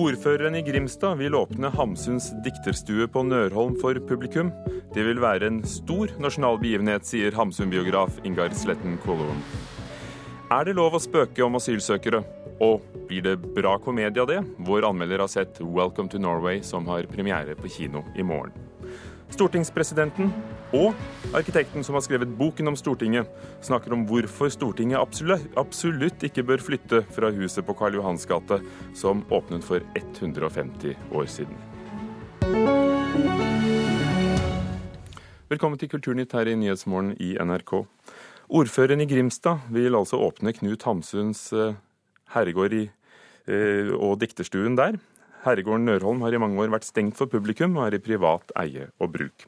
[0.00, 4.48] Ordføreren i Grimstad vil åpne Hamsuns dikterstue på Nørholm for publikum.
[4.94, 9.44] Det vil være en stor nasjonal begivenhet, sier Hamsun-biograf Ingar Sletten Kålund.
[10.56, 12.22] Er det lov å spøke om asylsøkere?
[12.64, 12.80] Og
[13.10, 14.40] blir det bra komedie av det?
[14.64, 18.69] Vår anmelder har sett 'Welcome to Norway', som har premiere på kino i morgen.
[19.30, 20.32] Stortingspresidenten
[20.76, 20.94] og
[21.34, 23.28] arkitekten som har skrevet boken om Stortinget,
[23.62, 28.60] snakker om hvorfor Stortinget absolutt, ikke bør flytte fra huset på Karl Johans gate,
[28.94, 31.58] som åpnet for 150 år siden.
[35.50, 37.80] Velkommen til Kulturnytt her i Nyhetsmorgen i NRK.
[38.50, 41.78] Ordføreren i Grimstad vil altså åpne Knut Hamsuns eh,
[42.34, 42.84] herregård i,
[43.50, 44.98] eh, og dikterstuen der.
[45.40, 48.90] Herregården Nørholm har i mange år vært stengt for publikum og er i privat eie
[49.00, 49.46] og bruk.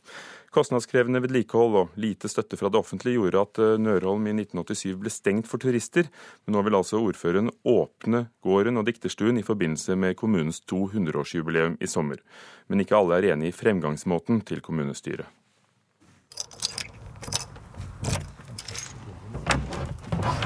[0.52, 5.12] Kostnadskrevende vedlikehold og lite støtte fra det offentlige gjorde at eh, Nørholm i 1987 ble
[5.12, 6.08] stengt for turister,
[6.44, 11.88] men nå vil altså ordføreren åpne gården og dikterstuen i forbindelse med kommunens 200-årsjubileum i
[11.88, 12.20] sommer.
[12.68, 15.28] Men ikke alle er enig i fremgangsmåten til kommunestyret.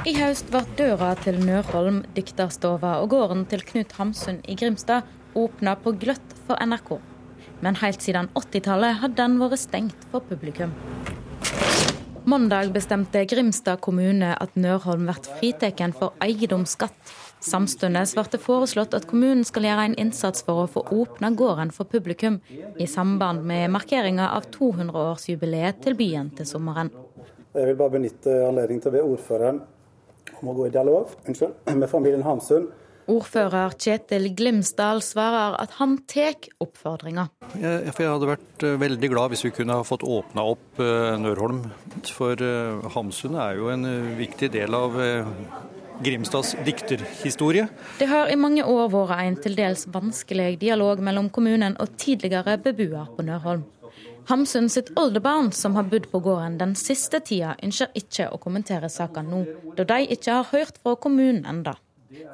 [0.06, 5.02] I høst ble døra til Nørholm dikterstova og gården til Knut Hamsun i Grimstad
[5.36, 6.96] åpna på gløtt for NRK.
[7.64, 10.74] Men helt siden 80-tallet har den vært stengt for publikum.
[12.26, 16.96] Mandag bestemte Grimstad kommune at Nørholm blir fritatt for eiendomsskatt.
[17.46, 21.70] Samtidig ble det foreslått at kommunen skal gjøre en innsats for å få åpna gården
[21.76, 22.40] for publikum,
[22.82, 26.90] i samband med markeringa av 200-årsjubileet til byen til sommeren.
[27.54, 29.62] Jeg vil bare benytte anledningen til å be ordføreren
[30.40, 32.66] om å gå i dialog unnskyld, med familien Hamsun
[33.06, 37.28] Ordfører Kjetil Glimsdal svarer at han tar oppfordringa.
[37.54, 41.14] Jeg, jeg hadde vært eh, veldig glad hvis vi kunne ha fått åpna opp uh,
[41.20, 41.62] Nørholm.
[42.10, 43.86] For uh, Hamsun er jo en
[44.18, 44.98] viktig del av
[46.02, 47.68] Grimstads dikterhistorie.
[47.98, 52.58] Det har i mange år vært en til dels vanskelig dialog mellom kommunen og tidligere
[52.62, 53.64] beboer på Nørholm.
[54.26, 58.90] Hamsun sitt oldebarn, som har bodd på gården den siste tida, ønsker ikke å kommentere
[58.90, 59.44] saken nå,
[59.78, 61.76] da de ikke har hørt fra kommunen enda.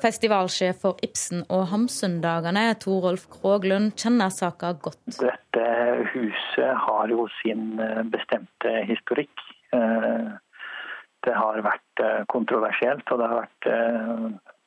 [0.02, 5.04] Festivalsjef for Ibsen- og Hamsun-dagene, Torolf Kroglund, kjenner saka godt.
[5.20, 5.66] Dette
[6.14, 9.44] huset har jo sin eh, bestemte historikk.
[9.74, 10.32] Eh,
[11.22, 13.68] det har vært eh, kontroversielt, og det har vært,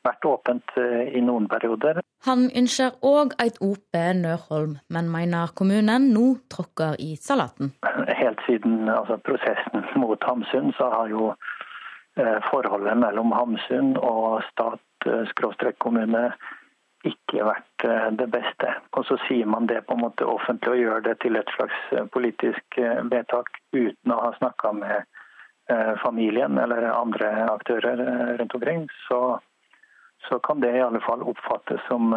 [0.05, 1.99] vært åpent i noen perioder.
[2.25, 7.73] Han ønsker òg et OP Nørholm, men mener kommunen nå tråkker i salaten.
[8.07, 11.33] Helt siden altså, prosessen mot Hamsun, så har jo
[12.47, 14.79] forholdet mellom Hamsun og stat
[15.79, 16.29] kommune
[17.05, 18.71] ikke vært eh, det beste.
[18.97, 21.81] Og så sier man det på en måte offentlig og gjør det til et slags
[21.93, 25.11] eh, politisk eh, vedtak uten å ha snakka med
[25.97, 27.97] familien eller andre aktører
[28.37, 28.83] rundt omkring.
[29.07, 29.39] Så,
[30.29, 32.13] så kan det i alle fall oppfattes som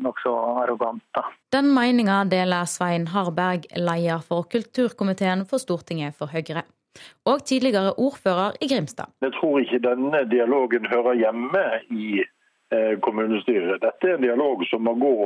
[0.00, 1.04] nokså arrogant.
[1.12, 1.26] Da.
[1.52, 6.64] Den meninga deler Svein Harberg, leder for kulturkomiteen for Stortinget for Høyre
[7.26, 9.12] og tidligere ordfører i Grimstad.
[9.22, 13.80] Jeg tror ikke denne dialogen hører hjemme i eh, kommunestyret.
[13.82, 15.16] Dette er en dialog som må gå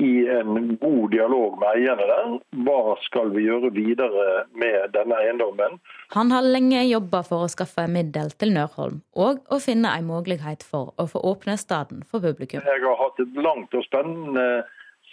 [0.00, 2.36] i en god dialog med eierne der.
[2.64, 5.76] Hva skal vi gjøre videre med denne eiendommen?
[6.16, 10.64] Han har lenge jobba for å skaffe middel til Nørholm, og å finne en mulighet
[10.66, 12.64] for å få åpne staden for publikum.
[12.64, 14.46] Jeg har hatt et langt og spennende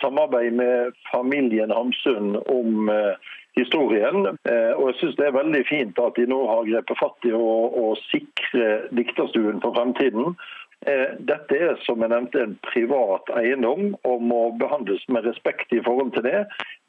[0.01, 4.37] samarbeid med familien Hamsun om eh, historien.
[4.49, 7.33] Eh, og jeg synes det er veldig fint at de nå har grepet fatt i
[7.33, 10.37] å sikre dikterstuen for fremtiden.
[10.85, 15.81] Eh, dette er som jeg nevnte en privat eiendom og må behandles med respekt i
[15.81, 16.43] forhold til det.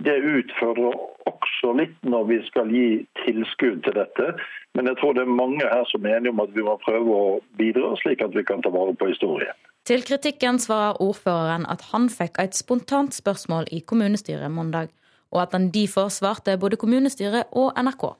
[0.04, 0.98] Det utfører
[1.30, 2.90] også litt når vi skal gi
[3.22, 4.34] tilskudd til dette.
[4.76, 7.16] Men jeg tror det er mange her som er enige om at vi må prøve
[7.16, 9.56] å bidra, slik at vi kan ta vare på historien.
[9.88, 14.92] Til kritikken svarer ordføreren at han fikk et spontant spørsmål i kommunestyret mandag
[15.34, 18.10] og at han derfor svarte både kommunestyret og NRK.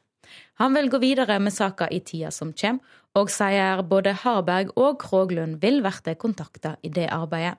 [0.60, 2.84] Han vil gå videre med saka i tida som kommer,
[3.16, 7.56] og sier både Harberg og Kroglund vil bli kontakta i det arbeidet.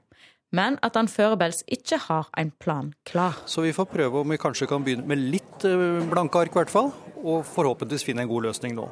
[0.51, 3.37] Men at han foreløpig ikke har en plan klar.
[3.45, 6.61] Så vi får prøve om vi kanskje kan begynne med litt eh, blanke ark, i
[6.61, 6.89] hvert fall.
[7.21, 8.87] Og forhåpentligvis finne en god løsning nå.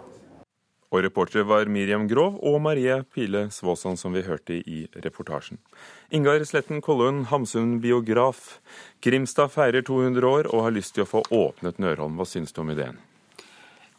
[0.88, 5.60] Og reportere var Miriam Grov og Marie Pile Svåsson, som vi hørte i reportasjen.
[6.16, 8.62] Ingar Sletten Kollund, Hamsun-biograf.
[9.04, 12.16] Grimstad feirer 200 år og har lyst til å få åpnet Nørholm.
[12.16, 13.02] Hva syns du om ideen?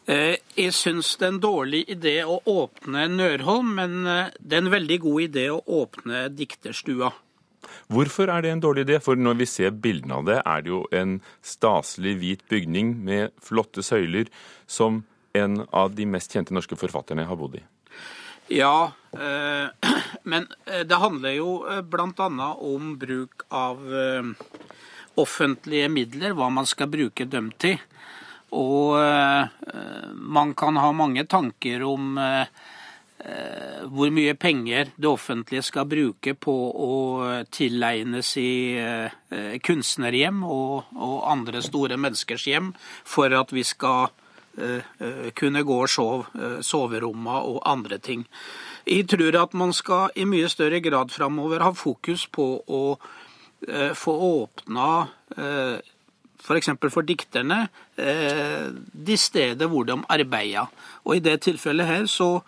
[0.09, 4.63] Eh, jeg syns det er en dårlig idé å åpne Nørholm, men eh, det er
[4.63, 7.11] en veldig god idé å åpne Dikterstua.
[7.93, 8.97] Hvorfor er det en dårlig idé?
[9.03, 13.35] For når vi ser bildene av det, er det jo en staselig hvit bygning med
[13.45, 14.31] flotte søyler
[14.65, 15.03] som
[15.33, 17.63] en av de mest kjente norske forfatterne har bodd i.
[18.49, 19.89] Ja, eh,
[20.23, 22.53] men eh, det handler jo eh, bl.a.
[22.57, 23.83] om bruk av
[25.19, 27.77] offentlige midler, hva man skal bruke dem til.
[28.55, 28.95] Og
[30.15, 32.15] man kan ha mange tanker om
[33.93, 36.95] hvor mye penger det offentlige skal bruke på å
[37.53, 42.71] tilegnes i kunstnerhjem og, og andre store menneskers hjem
[43.03, 44.09] for at vi skal
[45.35, 48.25] kunne gå og sove, eh, soverommene og andre ting.
[48.87, 52.83] Jeg tror at man skal i mye større grad framover ha fokus på å
[53.59, 56.69] få åpna f.eks.
[56.79, 57.67] For, for dikterne
[57.97, 60.71] de steder hvor de arbeider.
[61.03, 62.39] Og i det tilfellet her så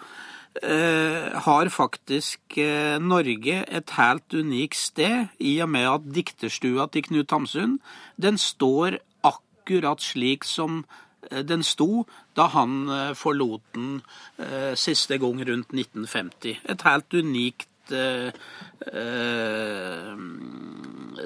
[0.63, 2.55] har faktisk
[3.03, 7.81] Norge et helt unikt sted, i og med at dikterstua til Knut Hamsun
[8.15, 11.10] den står akkurat slik som Eh,
[11.47, 12.05] den sto
[12.37, 14.01] da han eh, forlot den
[14.37, 16.59] eh, siste gang rundt 1950.
[16.71, 17.67] Et helt unikt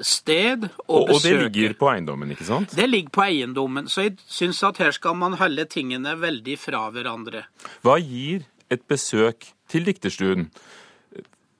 [0.02, 1.12] sted å og, besøke.
[1.14, 2.72] Og det ligger på eiendommen, ikke sant?
[2.74, 3.86] Det ligger på eiendommen.
[3.92, 7.44] Så jeg syns at her skal man holde tingene veldig fra hverandre.
[7.86, 10.50] Hva gir et besøk til dikterstuen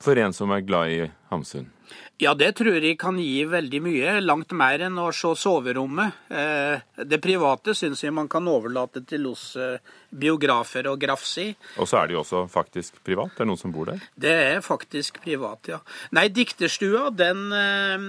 [0.03, 1.01] for en som er glad i
[1.31, 1.71] Hamsun?
[2.17, 4.13] Ja, det tror jeg kan gi veldig mye.
[4.25, 6.23] Langt mer enn å se soverommet.
[6.33, 9.77] Eh, det private syns jeg man kan overlate til oss eh,
[10.09, 11.51] biografer og grafsi.
[11.77, 13.35] Og så er det jo også faktisk privat?
[13.37, 14.01] Det er noen som bor der?
[14.17, 15.83] Det er faktisk privat, ja.
[16.17, 18.09] Nei, dikterstua, den eh,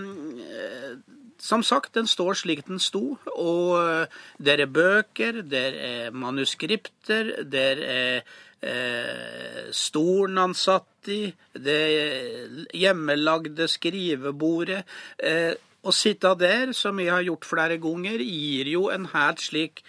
[1.39, 3.17] som sagt, den står slik den sto.
[3.35, 4.07] Og
[4.37, 8.21] der er bøker, der er manuskripter, der er
[8.61, 11.21] eh, stolen han satt i,
[11.53, 14.83] det hjemmelagde skrivebordet.
[15.19, 15.53] Eh,
[15.87, 19.83] å sitte der, som jeg har gjort flere ganger, gir jo en helt slik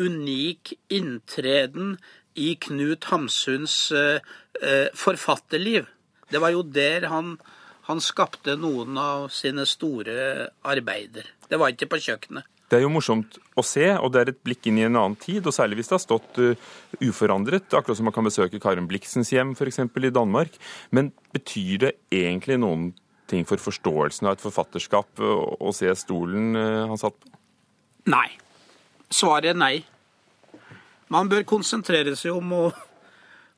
[0.00, 1.96] unik inntreden
[2.38, 4.20] i Knut Hamsuns eh,
[4.62, 5.88] eh, forfatterliv.
[6.30, 7.34] Det var jo der han,
[7.90, 11.28] han skapte noen av sine store arbeider.
[11.50, 12.46] Det var ikke på kjøkkenet.
[12.70, 15.16] Det er jo morsomt å se, og det er et blikk inn i en annen
[15.18, 16.68] tid, og særlig hvis det har stått uh,
[17.02, 19.80] uforandret, akkurat som man kan besøke Karen Bliksens hjem f.eks.
[19.82, 20.54] i Danmark.
[20.94, 22.92] Men betyr det egentlig noen
[23.30, 27.32] ting for forståelsen av et forfatterskap uh, å se stolen uh, han satt på?
[28.14, 28.28] Nei.
[29.10, 29.74] Svaret er nei.
[31.10, 32.64] Man bør konsentrere seg om å,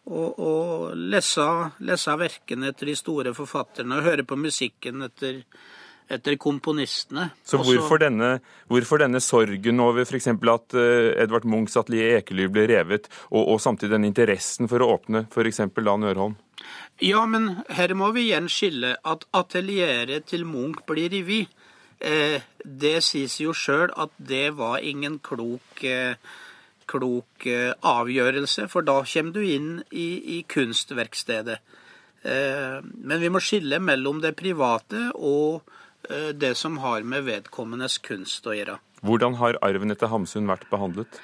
[0.08, 0.52] å, å
[0.96, 1.46] lese,
[1.84, 5.44] lese verkene etter de store forfatterne og høre på musikken etter
[6.12, 7.28] etter komponistene.
[7.46, 8.34] Så hvorfor denne,
[8.69, 10.28] hvorfor denne, sorgen over f.eks.
[10.28, 14.90] at uh, Edvard Munchs atelier Ekely ble revet, og, og, samtidig den interessen for å
[14.99, 15.62] åpne f.eks.
[15.72, 16.37] da Nørholm?
[17.02, 21.50] Ja, men her må vi igjen skille at atelieret til Munch blir revet.
[22.02, 26.19] Eh, det sies jo sjøl at det var ingen klok, eh,
[26.90, 31.61] klok eh, avgjørelse, for da kommer du inn i, i kunstverkstedet.
[32.23, 35.62] Eh, men vi må skille mellom det private og
[36.11, 38.79] Eh, det som har med vedkommendes kunst å gjøre.
[39.06, 41.20] Hvordan har arven etter Hamsun vært behandlet?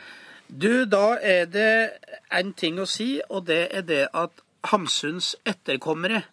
[0.49, 1.99] Du, Da er det
[2.31, 4.33] en ting å si, og det er det at
[4.71, 6.25] Hamsuns etterkommere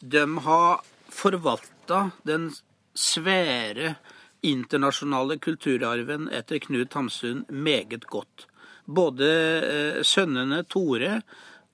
[0.00, 2.50] de har forvalta den
[2.94, 3.96] svære
[4.42, 8.48] internasjonale kulturarven etter Knut Hamsun meget godt.
[8.84, 9.30] Både
[9.62, 11.20] eh, sønnene Tore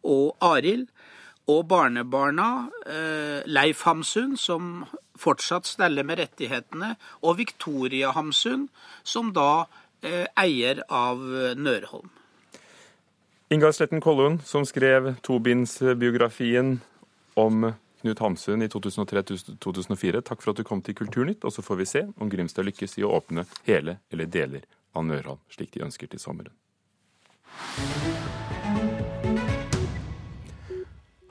[0.08, 0.88] og Arild
[1.48, 4.84] og barnebarna eh, Leif Hamsun, som
[5.18, 6.92] fortsatt steller med rettighetene,
[7.24, 8.68] og Victoria Hamsun,
[9.02, 9.64] som da
[10.04, 11.24] eh, eier av
[11.56, 12.12] Nørholm.
[13.48, 16.82] Ingar Sletten Kollund, som skrev tobindsbiografien
[17.40, 20.20] om Knut Hamsun i 2003-2004.
[20.20, 22.98] Takk for at du kom til Kulturnytt, og så får vi se om Grimstad lykkes
[23.00, 26.52] i å åpne hele eller deler av Nørholm, slik de ønsker til sommeren.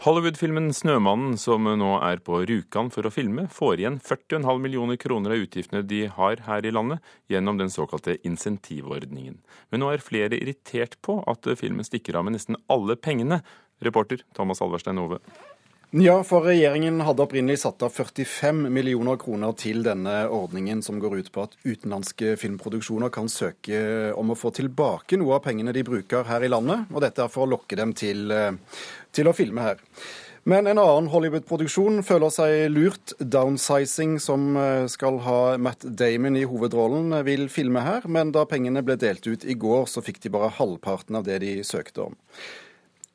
[0.08, 5.34] Hollywood-filmen 'Snømannen', som nå er på Rjukan for å filme, får igjen 40,5 millioner kroner
[5.36, 9.42] av utgiftene de har her i landet, gjennom den såkalte insentivordningen.
[9.68, 13.42] Men nå er flere irritert på at filmen stikker av med nesten alle pengene.
[13.84, 15.20] Reporter Thomas Alverstein Ove.
[15.96, 21.22] Ja, for regjeringen hadde opprinnelig satt av 45 millioner kroner til denne ordningen, som går
[21.22, 25.86] ut på at utenlandske filmproduksjoner kan søke om å få tilbake noe av pengene de
[25.88, 26.92] bruker her i landet.
[26.92, 28.52] Og dette er for å lokke dem til, eh,
[29.16, 29.80] til å filme her.
[30.44, 33.16] Men en annen Hollywood-produksjon føler seg lurt.
[33.20, 38.02] Downsizing, som eh, skal ha Matt Damon i hovedrollen, vil filme her.
[38.08, 41.40] Men da pengene ble delt ut i går, så fikk de bare halvparten av det
[41.40, 42.16] de søkte om.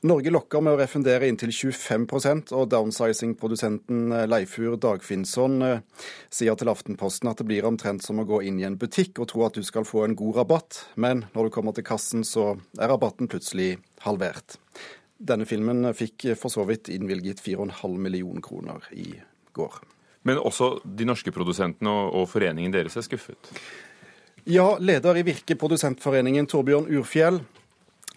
[0.03, 6.71] Norge lokker med å refundere inntil 25% og downsizing-produsenten eh, Leifur Dagfinnsson eh, sier til
[6.73, 9.55] Aftenposten at det blir omtrent som å gå inn i en butikk og tro at
[9.55, 13.31] du skal få en god rabatt, men når du kommer til kassen, så er rabatten
[13.31, 14.59] plutselig halvert.
[15.23, 19.07] Denne filmen fikk for så vidt innvilget 4,5 millioner kroner i
[19.55, 19.79] går.
[20.27, 23.55] Men også de norske produsentene og, foreningen deres er skuffet?
[24.51, 27.45] Ja, leder i Virke produsentforeningen, Torbjørn Urfjell,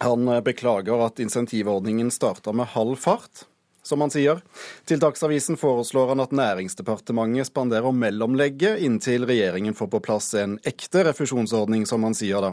[0.04, 3.46] han beklager at insentivordningen starta med halv fart
[3.86, 4.40] som han sier.
[4.84, 11.04] Til Dagsavisen foreslår han at Næringsdepartementet spanderer mellomlegget inntil regjeringen får på plass en ekte
[11.06, 12.52] refusjonsordning, som han sier da.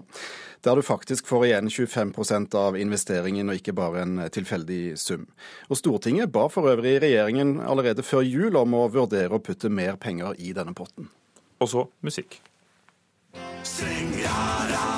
[0.64, 5.26] Der du faktisk får igjen 25% av investeringen og ikke bare en tilfeldig sum.
[5.68, 10.00] Og Stortinget ba for øvrig regjeringen allerede før jul om å vurdere å putte mer
[10.00, 11.10] penger i denne potten.
[11.60, 12.40] Og så musikk.
[13.66, 14.93] Syng ja, alle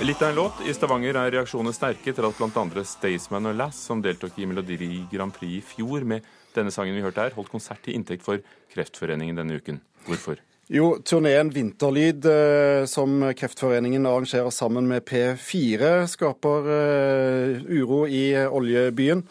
[0.00, 0.60] Litt av en låt.
[0.64, 2.84] I Stavanger er reaksjonene sterke etter at bl.a.
[2.88, 7.02] Staysman og Lass, som deltok i Melodi Grand Prix i fjor med denne sangen vi
[7.04, 8.40] hørte her, holdt konsert til inntekt for
[8.72, 9.82] Kreftforeningen denne uken.
[10.08, 10.40] Hvorfor?
[10.72, 19.24] Jo, turneen Vinterlyd, eh, som Kreftforeningen arrangerer sammen med P4, skaper eh, uro i oljebyen.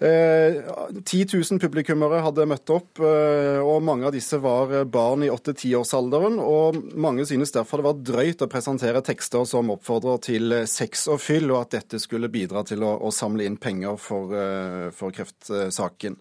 [0.00, 5.30] 10 eh, 000 publikummere hadde møtt opp, eh, og mange av disse var barn i
[5.30, 6.40] 8-10-årsalderen.
[6.42, 11.22] Og mange synes derfor det var drøyt å presentere tekster som oppfordrer til sex og
[11.22, 15.14] fyll, og at dette skulle bidra til å, å samle inn penger for, eh, for
[15.14, 16.18] kreftsaken.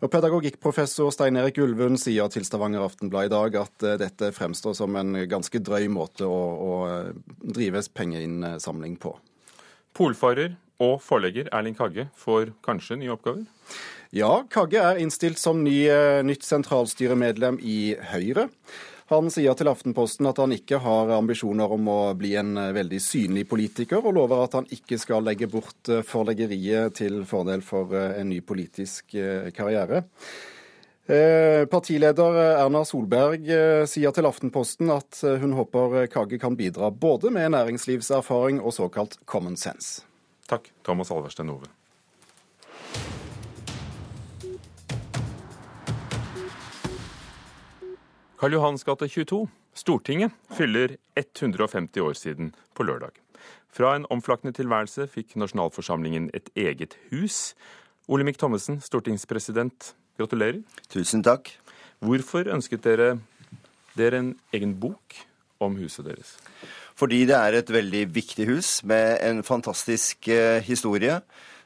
[0.00, 4.96] Og Pedagogikkprofessor Stein Erik Ulvund sier til Stavanger Aftenblad i dag at dette fremstår som
[4.96, 6.72] en ganske drøy måte å, å
[7.44, 9.12] drive pengeinnsamling på.
[9.96, 13.44] Polfarer og forlegger Erling Kagge får kanskje nye oppgaver?
[14.16, 18.48] Ja, Kagge er innstilt som ny, eh, nytt sentralstyremedlem i Høyre.
[19.10, 23.00] Han sier til Aftenposten at han ikke har ambisjoner om å bli en eh, veldig
[23.02, 27.94] synlig politiker, og lover at han ikke skal legge bort eh, forleggeriet til fordel for
[27.94, 29.14] en ny politisk
[29.54, 30.04] karriere.
[31.06, 33.48] Partileder Erna Solberg
[33.90, 39.56] sier til Aftenposten at hun håper Kage kan bidra både med næringslivserfaring og såkalt common
[39.56, 40.04] sense.
[40.46, 41.66] Takk, Thomas Alverstein Ove.
[48.40, 53.12] Karl Johans gate 22, Stortinget, fyller 150 år siden på lørdag.
[53.68, 57.52] Fra en omflakkende tilværelse fikk nasjonalforsamlingen et eget hus.
[58.08, 60.62] Olemic Thommessen, stortingspresident, gratulerer.
[60.92, 61.50] Tusen takk.
[62.00, 63.16] Hvorfor ønsket dere
[63.98, 65.18] dere en egen bok
[65.60, 66.36] om huset deres?
[67.00, 71.20] Fordi det er et veldig viktig hus med en fantastisk eh, historie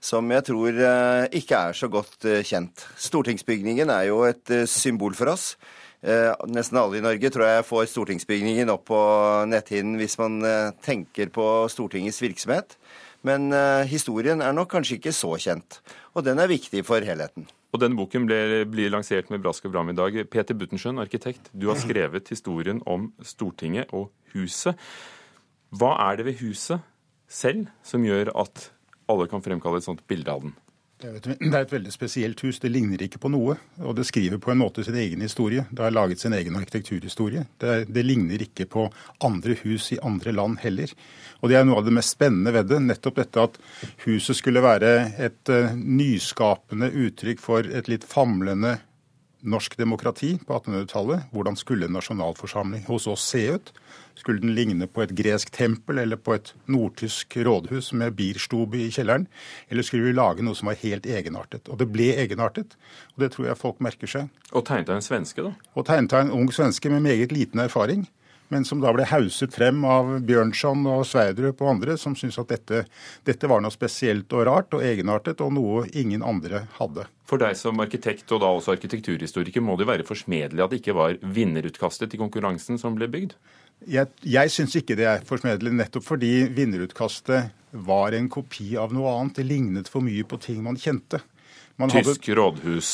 [0.05, 2.85] som jeg tror eh, ikke er så godt eh, kjent.
[3.01, 5.55] Stortingsbygningen er jo et symbol for oss.
[6.53, 8.99] Nesten alle i Norge tror jeg får stortingsbygningen opp på
[9.49, 10.37] netthinnen hvis man
[10.85, 12.77] tenker på Stortingets virksomhet.
[13.25, 13.49] Men
[13.89, 15.81] historien er nok kanskje ikke så kjent.
[16.13, 17.49] Og den er viktig for helheten.
[17.75, 20.21] Og denne boken ble, blir lansert med brask og bram i dag.
[20.31, 24.79] Peter Buttensjøen, arkitekt, du har skrevet historien om Stortinget og huset.
[25.75, 26.85] Hva er det ved huset
[27.27, 28.69] selv som gjør at
[29.11, 30.55] alle kan fremkalle et sånt bilde av den?
[31.05, 32.59] Det er et veldig spesielt hus.
[32.63, 33.57] Det ligner ikke på noe.
[33.83, 35.67] Og det skriver på en måte sin egen historie.
[35.71, 37.45] Det har laget sin egen arkitekturhistorie.
[37.61, 38.87] Det, det, ligner ikke på
[39.25, 40.95] andre hus i andre land heller.
[41.43, 42.81] Og det er noe av det mest spennende ved det.
[42.87, 43.61] Nettopp dette at
[44.07, 44.95] huset skulle være
[45.29, 48.79] et uh, nyskapende uttrykk for et litt famlende
[49.45, 51.29] norsk demokrati på 1800-tallet.
[51.35, 53.73] Hvordan skulle en nasjonalforsamling hos oss se ut?
[54.19, 58.91] Skulle den ligne på et gresk tempel eller på et nordtysk rådhus med bierstube i
[58.95, 59.27] kjelleren?
[59.69, 61.69] Eller skulle vi lage noe som var helt egenartet?
[61.69, 62.77] Og det ble egenartet,
[63.15, 64.31] og det tror jeg folk merker seg.
[64.53, 65.55] Og tegnet av en svenske, da?
[65.75, 68.07] Og tegnet av en ung svenske med meget liten erfaring
[68.53, 72.53] men som da ble hauset frem av Bjørnson og Sverdrup og andre, som syntes at
[72.53, 72.85] dette,
[73.27, 77.07] dette, var noe spesielt og rart og egenartet, og noe ingen andre hadde.
[77.25, 80.97] For deg som arkitekt og da også arkitekturhistoriker må det være forsmedelig at det ikke
[80.97, 83.35] var vinnerutkastet i konkurransen som ble bygd?
[83.91, 87.51] Jeg, jeg syns ikke det er forsmedelig, nettopp fordi vinnerutkastet
[87.85, 89.41] var en kopi av noe annet.
[89.41, 91.21] Det lignet for mye på ting man kjente.
[91.81, 92.39] Man Tysk hadde...
[92.39, 92.91] rådhus?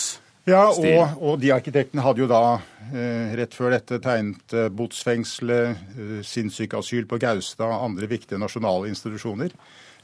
[0.50, 2.42] Ja, og, og, de arkitektene hadde jo da
[2.90, 9.54] eh, rett før dette tegnet eh, botsfengselet, eh, sinnssykeasyl på Gaustad, andre viktige nasjonale institusjoner.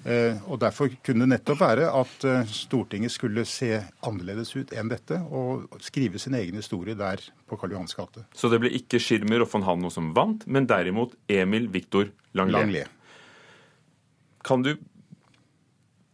[0.04, 3.72] Eh, og Derfor kunne det nettopp være at eh, Stortinget skulle se
[4.06, 8.26] annerledes ut enn dette, og skrive sin egen historie der på Karl Johans gate.
[8.36, 12.60] Så det ble ikke Schirmer og von Hanno som vant, men derimot Emil Viktor Langlet.
[12.60, 12.92] Langlet.
[14.46, 14.76] Kan du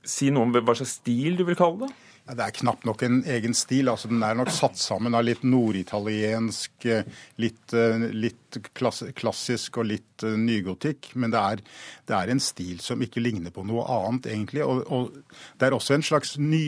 [0.08, 1.92] si noe om hva slags stil du vil kalle det?
[2.22, 3.88] Det er knapt nok en egen stil.
[3.90, 7.08] altså Den er nok satt sammen av litt norditaliensk, eh,
[7.42, 11.16] litt, eh, litt klassisk og litt uh, nygotikk.
[11.18, 11.62] Men det er,
[12.06, 14.62] det er, en stil som ikke ligner på noe annet, egentlig.
[14.62, 16.62] Og, og det er også en slags ny,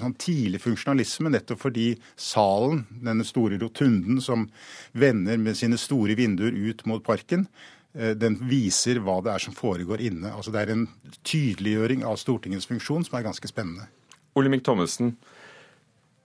[0.00, 4.46] sånn tidlig funksjonalisme, nettopp fordi salen, denne store rotunden som
[4.92, 7.44] vender med sine store vinduer ut mot parken,
[7.92, 10.32] den viser hva det er som foregår inne.
[10.34, 10.88] Altså Det er en
[11.22, 13.90] tydeliggjøring av Stortingets funksjon som er ganske spennende.
[14.34, 15.14] Olemic Thommessen,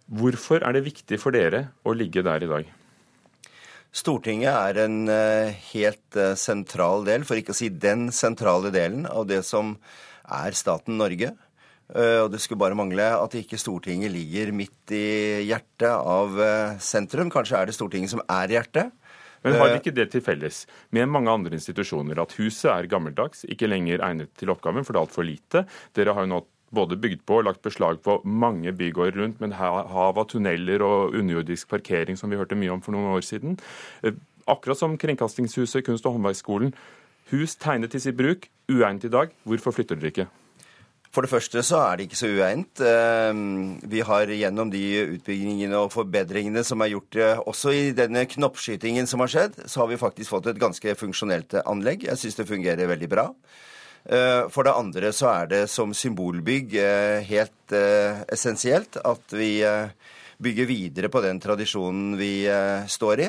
[0.10, 2.70] hvorfor er det viktig for dere å ligge der i dag?
[3.90, 9.08] Stortinget er en eh, helt eh, sentral del, for ikke å si den sentrale delen,
[9.10, 9.76] av det som
[10.30, 11.32] er staten Norge.
[11.90, 16.38] Eh, og det skulle bare mangle at ikke Stortinget ligger midt i hjertet av
[16.82, 17.34] sentrum.
[17.34, 18.94] Kanskje er det Stortinget som er hjertet.
[19.46, 23.70] Men har ikke det til felles med mange andre institusjoner at huset er gammeldags, ikke
[23.70, 25.62] lenger egnet til oppgaven, for det er altfor lite?
[25.96, 26.42] Dere har jo nå
[26.76, 31.16] både bygd på og lagt beslag på mange bygårder rundt, men hav av tunneler og
[31.18, 33.58] underjordisk parkering, som vi hørte mye om for noen år siden.
[34.04, 34.18] Eh,
[34.50, 36.74] akkurat som Kringkastingshuset, Kunst- og håndverksskolen.
[37.32, 39.34] Hus tegnet til sitt bruk, uegnet i dag.
[39.46, 40.30] Hvorfor flytter dere ikke?
[41.10, 42.82] For det første så er det ikke så uegnet.
[42.86, 43.40] Eh,
[43.90, 44.84] vi har gjennom de
[45.16, 49.82] utbyggingene og forbedringene som er gjort, eh, også i denne knoppskytingen som har skjedd, så
[49.82, 52.06] har vi faktisk fått et ganske funksjonelt anlegg.
[52.06, 53.34] Jeg syns det fungerer veldig bra.
[54.10, 59.62] Eh, for det andre så er det som symbolbygg eh, helt eh, essensielt at vi
[60.40, 62.48] bygger videre på den tradisjonen vi
[62.88, 63.28] står i.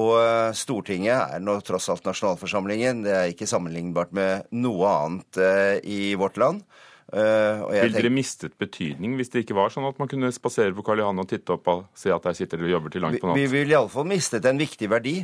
[0.00, 3.04] Og Stortinget er nå tross alt nasjonalforsamlingen.
[3.06, 5.38] Det er ikke sammenlignbart med noe annet
[5.86, 6.64] i vårt land.
[7.10, 10.84] Uh, Vil dere mistet betydning hvis det ikke var sånn at man kunne spasere på
[10.86, 13.18] Karl Johan og titte opp og se at der sitter dere og jobber til langt
[13.18, 13.38] på natt?
[13.40, 15.16] Vi, vi vil iallfall mistet en viktig verdi.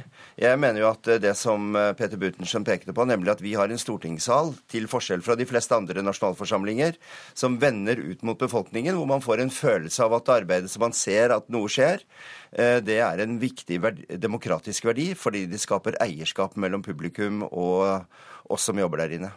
[0.43, 3.71] Jeg mener jo at det som eh, Peter Butenschen pekte på, nemlig at vi har
[3.71, 6.99] en stortingssal, til forskjell fra de fleste andre nasjonalforsamlinger,
[7.39, 10.97] som vender ut mot befolkningen, hvor man får en følelse av at arbeidet som man
[10.97, 12.03] ser at noe skjer,
[12.87, 18.07] det er en viktig verdi, demokratisk verdi, fordi det skaper eierskap mellom publikum og
[18.49, 19.33] oss som jobber der inne.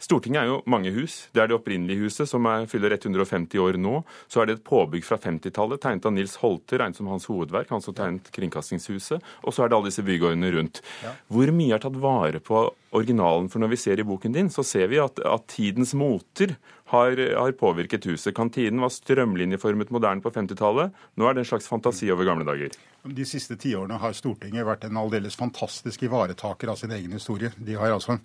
[0.00, 1.26] Stortinget er jo mange hus.
[1.34, 4.00] Det er det opprinnelige huset, som er, fyller 150 år nå.
[4.32, 7.68] Så er det et påbygg fra 50-tallet, tegnet av Nils Holte, regnet som hans hovedverk.
[7.74, 9.20] Han som tegnet Kringkastingshuset.
[9.44, 10.80] Og så er det alle disse bygårdene rundt.
[11.28, 12.64] Hvor mye er tatt vare på
[12.96, 13.48] originalen?
[13.50, 16.56] For når vi ser i boken din, så ser vi at, at tidens moter
[16.90, 18.34] har, har, påvirket huset.
[18.36, 20.94] Kantinen var strømlinjeformet moderne på 50-tallet.
[21.14, 22.74] Nå er det en slags fantasi over gamle dager.
[23.06, 27.52] De siste tiårene har Stortinget vært en aldeles fantastisk ivaretaker av sin egen historie.
[27.56, 28.18] De har, altså,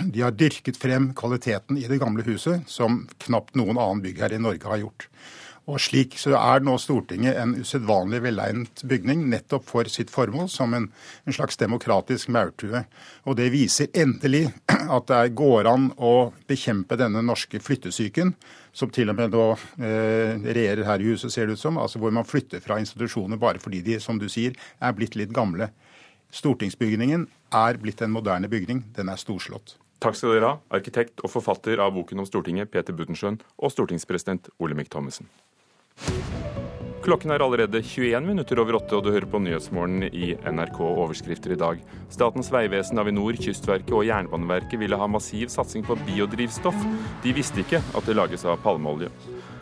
[0.00, 4.42] de har dyrket frem kvaliteten i det gamle huset som knapt noen annen byggherre i
[4.42, 5.10] Norge har gjort.
[5.66, 10.74] Og slik så er nå Stortinget en usedvanlig velegnet bygning nettopp for sitt formål, som
[10.78, 10.84] en,
[11.26, 12.84] en, slags demokratisk maurtue.
[13.26, 14.44] Og det viser endelig
[14.96, 18.30] at det går an å bekjempe denne norske flyttesyken
[18.76, 21.80] som til og med nå eh, regjerer her i huset, ser det ut som.
[21.82, 25.34] altså Hvor man flytter fra institusjoner bare fordi de, som du sier, er blitt litt
[25.34, 25.72] gamle.
[26.30, 27.26] Stortingsbygningen
[27.56, 28.84] er blitt en moderne bygning.
[28.94, 29.80] Den er storslått.
[29.98, 34.52] Takk skal dere ha, arkitekt og forfatter av boken om Stortinget, Peter Buttensjøen, og stortingspresident
[34.60, 35.30] Olemic Thommessen.
[37.06, 41.52] Klokken er allerede 21 minutter over åtte, og du hører på Nyhetsmorgen i NRK Overskrifter
[41.54, 41.84] i dag.
[42.10, 46.82] Statens vegvesen, Avinor, Kystverket og Jernbaneverket ville ha massiv satsing på biodrivstoff.
[47.22, 49.12] De visste ikke at det lages av palmeolje.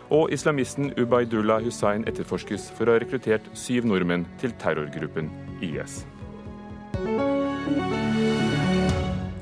[0.08, 5.28] Og islamisten Ubaydullah Hussain etterforskes for å ha rekruttert syv nordmenn til terrorgruppen
[5.60, 6.06] IS.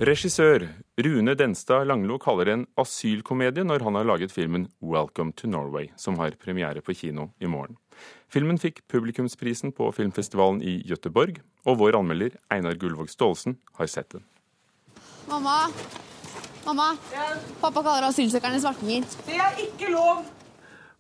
[0.03, 0.65] Regissør
[0.99, 5.93] Rune Denstad Langlo kaller det en asylkomedie når han har laget filmen 'Welcome to Norway',
[5.97, 7.77] som har premiere på kino i morgen.
[8.29, 14.11] Filmen fikk publikumsprisen på filmfestivalen i Gøteborg, og vår anmelder Einar Gullvåg Staalesen har sett
[14.11, 14.25] den.
[15.29, 15.71] Mamma,
[16.67, 16.97] mamma,
[17.61, 19.07] pappa kaller asylsøkerne svartinger.
[19.27, 20.25] Det er ikke lov!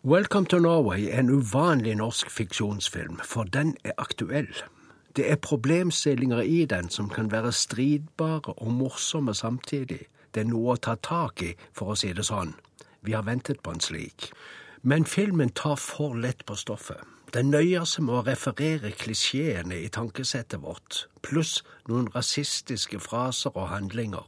[0.04, 4.54] Welcome to Norway er en uvanlig norsk fiksjonsfilm, for den er aktuell.
[5.16, 10.06] Det er problemstillinger i den som kan være stridbare og morsomme samtidig.
[10.34, 12.54] Det er noe å ta tak i, for å si det sånn.
[13.04, 14.30] Vi har ventet på en slik.
[14.82, 17.02] Men filmen tar for lett på stoffet.
[17.32, 23.70] Den nøyer seg med å referere klisjeene i tankesettet vårt, pluss noen rasistiske fraser og
[23.72, 24.26] handlinger.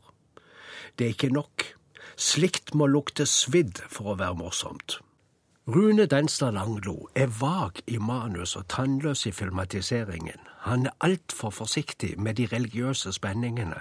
[0.97, 1.66] Det er ikke nok.
[2.16, 5.01] Slikt må lukte svidd for å være morsomt.
[5.68, 10.54] Rune Denstad Langlo er vag i manus og tannløs i filmatiseringen.
[10.64, 13.81] Han er altfor forsiktig med de religiøse spenningene.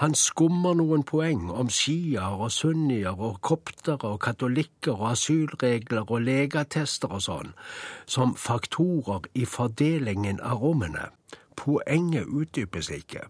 [0.00, 6.24] Han skummer noen poeng om sjiaer og sunnier og koptere og katolikker og asylregler og
[6.26, 7.54] legeattester og sånn,
[8.06, 11.08] som faktorer i fordelingen av rommene.
[11.56, 13.26] Poenget utdypes ikke.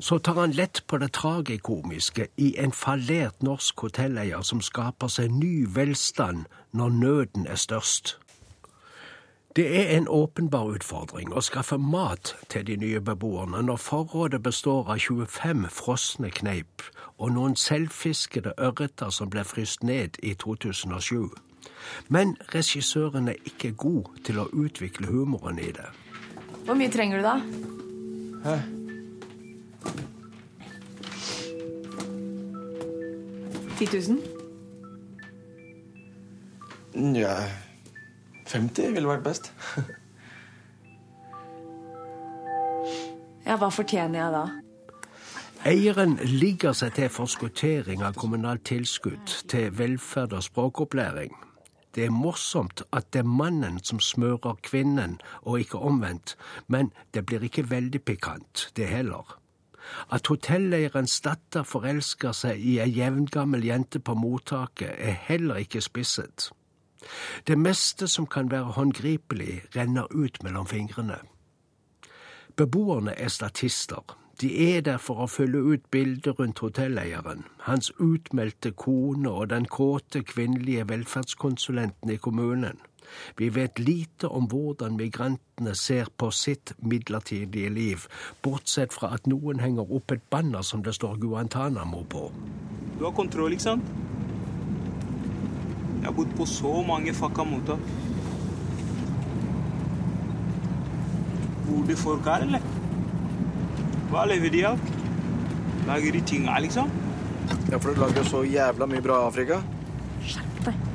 [0.00, 5.30] så tar han lett på det tragikomiske i en fallert norsk hotelleier som skaper seg
[5.30, 8.16] ny velstand når nøden er størst.
[9.56, 14.86] Det er en åpenbar utfordring å skaffe mat til de nye beboerne når forrådet består
[14.94, 16.84] av 25 frosne kneip
[17.18, 21.34] og noen selvfiskede ørreter som ble fryst ned i 2007.
[22.08, 25.88] Men regissøren er ikke god til å utvikle humoren i det.
[26.68, 27.40] Hvor mye trenger du, da?
[28.44, 28.54] Hæ?
[33.80, 34.14] 10
[36.94, 37.18] 000?
[37.18, 37.34] Ja
[38.50, 39.52] 50 ville vært best.
[43.50, 44.42] Ja, hva fortjener jeg da?
[45.66, 51.32] Eieren ligger seg til forskuttering av kommunalt tilskudd til velferd og språkopplæring.
[51.96, 56.36] Det er morsomt at det er mannen som smører kvinnen, og ikke omvendt,
[56.68, 59.36] men det blir ikke veldig pikant, det heller.
[60.12, 66.52] At hotelleierens datter forelsker seg i ei jevngammel jente på mottaket, er heller ikke spisset.
[67.46, 71.18] Det meste som kan være håndgripelig, renner ut mellom fingrene.
[72.56, 74.16] Beboerne er statister.
[74.40, 79.66] De er der for å fylle ut bildet rundt hotelleieren, hans utmeldte kone og den
[79.68, 82.80] kåte kvinnelige velferdskonsulenten i kommunen.
[83.36, 88.06] Vi vet lite om hvordan migrantene ser på sitt midlertidige liv,
[88.42, 92.30] bortsett fra at noen henger opp et banner som det står Guantánamo på.
[92.98, 93.99] Du har kontroll, ikke sant?
[96.00, 97.82] Jeg har bodd på så mange fucka mottak.
[101.66, 102.64] Bor det folk her, eller?
[104.10, 104.80] Hva lever de av?
[105.86, 106.88] Lager de ting her, liksom?
[107.70, 109.60] Ja, for du lager så jævla mye bra i Afrika.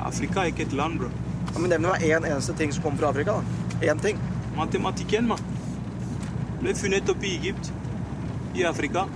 [0.06, 1.08] Afrika er ikke et land, bro.
[1.52, 3.38] Ja, men Nevn meg én eneste ting som kommer fra Afrika.
[3.38, 3.92] da.
[3.92, 4.18] Én ting.
[4.56, 5.40] Matematikken, mann.
[6.60, 7.72] Ble funnet oppe i Egypt.
[8.56, 9.06] I Afrika.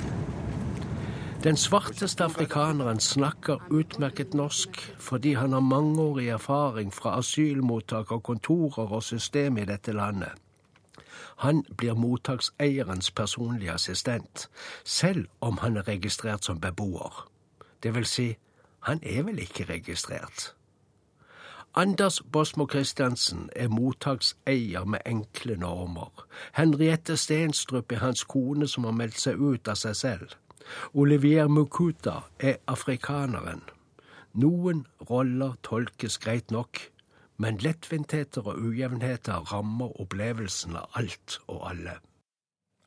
[1.44, 8.92] Den svarteste afrikaneren snakker utmerket norsk fordi han har mangeårig erfaring fra asylmottak og kontorer
[8.92, 10.33] og system i dette landet.
[11.37, 14.50] Han blir mottakseierens personlige assistent,
[14.85, 17.29] selv om han er registrert som beboer.
[17.83, 18.37] Det vil si,
[18.81, 20.55] han er vel ikke registrert.
[21.74, 26.26] Anders Bosmo Christiansen er mottakseier med enkle normer.
[26.53, 30.37] Henriette Stenstrup er hans kone som har meldt seg ut av seg selv.
[30.94, 33.62] Olivier Mukuta er afrikaneren.
[34.38, 36.78] Noen roller tolkes greit nok,
[37.40, 41.96] men lettvintheter og ujevnheter rammer opplevelsen av alt og alle.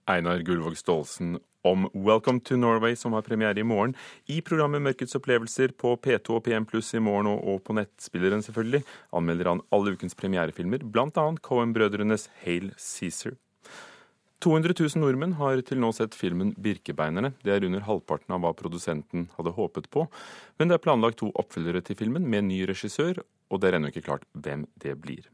[0.08, 3.96] Einar Gullvåg Staalesen om Welcome to Norway, som har premiere i morgen.
[4.28, 8.84] I programmet Mørkets opplevelser på P2 og PM Pluss i morgen, og på nettspilleren selvfølgelig,
[9.16, 11.28] anmelder han alle ukens premierefilmer, bl.a.
[11.40, 13.38] Cohen-brødrenes Hail Cæsar.
[14.44, 17.32] 200 000 nordmenn har til nå sett filmen 'Birkebeinerne'.
[17.44, 20.04] Det er under halvparten av hva produsenten hadde håpet på.
[20.60, 23.94] Men det er planlagt to oppfølgere til filmen med ny regissør, og det er ennå
[23.94, 25.30] ikke klart hvem det blir.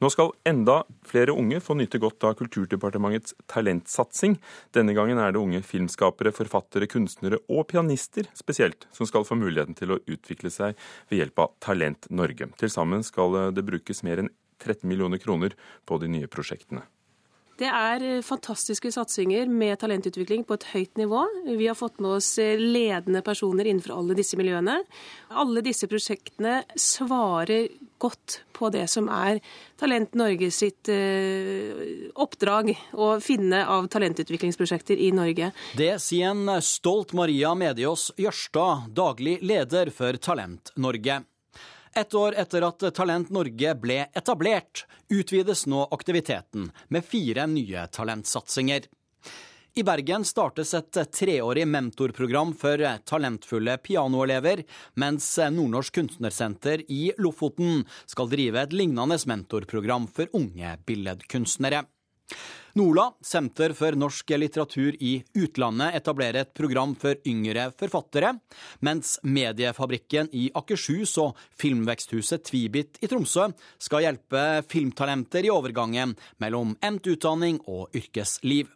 [0.00, 4.38] Nå skal enda flere unge få nyte godt av Kulturdepartementets talentsatsing.
[4.72, 9.76] Denne gangen er det unge filmskapere, forfattere, kunstnere og pianister spesielt som skal få muligheten
[9.76, 10.78] til å utvikle seg
[11.10, 12.48] ved hjelp av Talent Norge.
[12.56, 16.86] Til sammen skal det brukes mer enn 13 millioner kroner på de nye prosjektene.
[17.60, 21.26] Det er eh, fantastiske satsinger med talentutvikling på et høyt nivå.
[21.44, 24.78] Vi har fått med oss eh, ledende personer innenfor alle disse miljøene.
[25.36, 27.68] Alle disse prosjektene svarer
[28.00, 29.42] godt på det som er
[29.80, 35.52] Talent Norge sitt eh, oppdrag å finne av talentutviklingsprosjekter i Norge.
[35.76, 41.20] Det sier en stolt Maria Mediås Jørstad, daglig leder for Talent Norge.
[41.96, 48.86] Ett år etter at Talent Norge ble etablert, utvides nå aktiviteten med fire nye talentsatsinger.
[49.74, 54.62] I Bergen startes et treårig mentorprogram for talentfulle pianoelever,
[54.94, 61.84] mens Nordnorsk Kunstnersenter i Lofoten skal drive et lignende mentorprogram for unge billedkunstnere.
[62.78, 68.36] NOLA, Senter for norsk litteratur i utlandet, etablerer et program for yngre forfattere,
[68.86, 73.48] mens Mediefabrikken i Akershus og Filmveksthuset Tvibit i Tromsø
[73.82, 78.70] skal hjelpe filmtalenter i overgangen mellom endt utdanning og yrkesliv.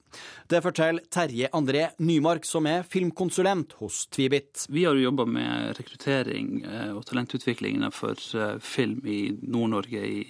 [0.50, 4.66] Det forteller Terje André Nymark, som er filmkonsulent hos Tvibit.
[4.70, 8.18] Vi har jo jobba med rekruttering eh, og talentutvikling for
[8.62, 10.22] film i Nord-Norge i,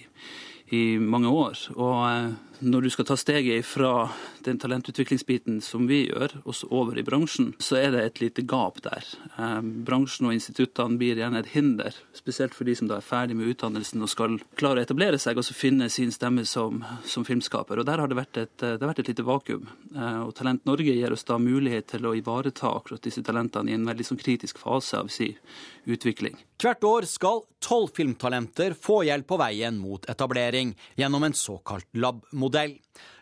[0.72, 1.68] i mange år.
[1.76, 4.08] og eh, når du skal ta steget fra
[4.44, 8.80] den talentutviklingsbiten som vi gjør, og over i bransjen, så er det et lite gap
[8.84, 9.06] der.
[9.38, 13.36] Eh, bransjen og instituttene blir gjerne et hinder, spesielt for de som da er ferdig
[13.38, 17.26] med utdannelsen og skal klare å etablere seg og så finne sin stemme som, som
[17.26, 17.80] filmskaper.
[17.80, 19.68] Og Der har det vært, et, det har vært et lite vakuum.
[19.94, 23.78] Eh, og Talent Norge gir oss da mulighet til å ivareta akkurat disse talentene i
[23.78, 25.32] en veldig sånn kritisk fase av si
[25.90, 26.36] utvikling.
[26.60, 32.53] Hvert år skal tolv filmtalenter få hjelp på veien mot etablering gjennom en såkalt lab-modell.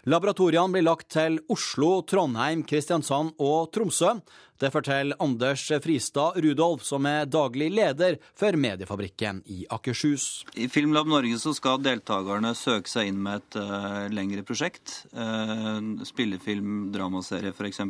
[0.02, 4.16] Laboratoriene blir lagt til Oslo, Trondheim, Kristiansand og Tromsø.
[4.58, 10.44] Det forteller Anders Fristad Rudolf, som er daglig leder for Mediefabrikken i Akershus.
[10.58, 15.04] I Filmlab Norge skal deltakerne søke seg inn med et uh, lengre prosjekt.
[15.14, 17.82] Uh, spillefilm, dramaserie f.eks.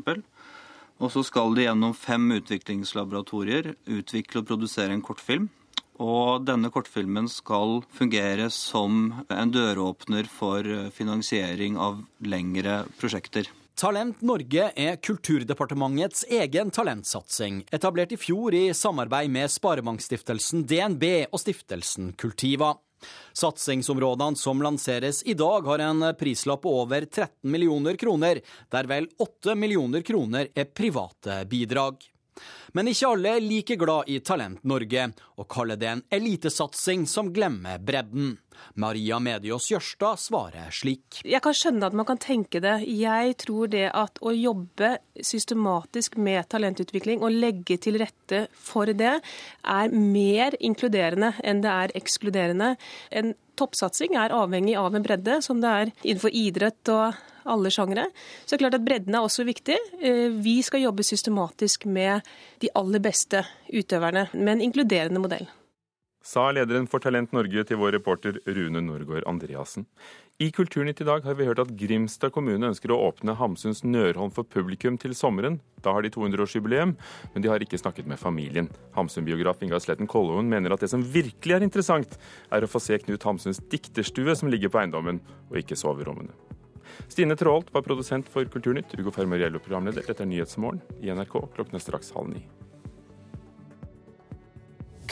[1.03, 5.49] Og så skal de gjennom fem utviklingslaboratorier utvikle og produsere en kortfilm.
[6.01, 10.65] Og denne kortfilmen skal fungere som en døråpner for
[10.97, 13.51] finansiering av lengre prosjekter.
[13.79, 21.41] Talent Norge er Kulturdepartementets egen talentsatsing, etablert i fjor i samarbeid med Sparebankstiftelsen DNB og
[21.41, 22.75] stiftelsen Kultiva.
[23.35, 29.09] Satsingsområdene som lanseres i dag, har en prislapp på over 13 millioner kroner, der vel
[29.19, 32.12] 8 millioner kroner er private bidrag.
[32.73, 37.29] Men ikke alle er like glad i Talent Norge, og kaller det en elitesatsing som
[37.35, 38.37] glemmer bredden.
[38.81, 41.21] Maria Mediås Jørstad svarer slik.
[41.25, 42.79] Jeg kan skjønne at man kan tenke det.
[42.89, 49.19] Jeg tror det at å jobbe systematisk med talentutvikling og legge til rette for det,
[49.63, 52.75] er mer inkluderende enn det er ekskluderende.
[53.11, 58.09] En toppsatsing er avhengig av en bredde, som det er innenfor idrett og alle sjangere.
[58.45, 59.79] Så det er klart at bredden er også viktig.
[60.03, 62.29] Eh, vi skal jobbe systematisk med
[62.63, 65.49] de aller beste utøverne, med en inkluderende modell
[66.23, 69.87] sa lederen for Talent Norge til vår reporter Rune Norgård Andreassen.
[70.43, 74.33] I Kulturnytt i dag har vi hørt at Grimstad kommune ønsker å åpne Hamsuns Nørholm
[74.35, 75.61] for publikum til sommeren.
[75.85, 76.95] Da har de 200-årsjubileum,
[77.35, 78.71] men de har ikke snakket med familien.
[78.97, 82.17] Hamsun-biograf Ingar Sletten Kolloen mener at det som virkelig er interessant,
[82.51, 86.35] er å få se Knut Hamsuns dikterstue som ligger på eiendommen, og ikke soverommene.
[87.09, 90.05] Stine Traalt var produsent for Kulturnytt, Ugo Fermariello programleder.
[90.07, 92.45] Dette er Nyhetsmorgen i NRK klokken er straks halv ni.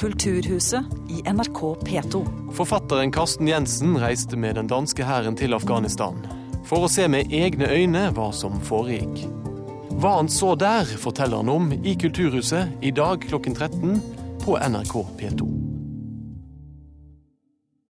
[0.01, 2.23] Kulturhuset i NRK P2.
[2.57, 6.17] Forfatteren Karsten Jensen reiste med den danske hæren til Afghanistan.
[6.65, 9.27] For å se med egne øyne hva som foregikk.
[10.01, 14.01] Hva han så der, forteller han om i Kulturhuset i dag klokken 13
[14.41, 15.60] på NRK P2.